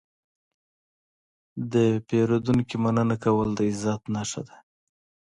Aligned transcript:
د 1.73 1.73
پیرودونکي 2.07 2.75
مننه 2.83 3.15
کول 3.23 3.49
د 3.55 3.59
عزت 3.69 4.01
نښه 4.13 4.41
ده. 4.47 4.57